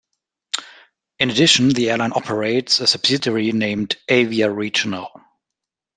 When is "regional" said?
4.51-5.11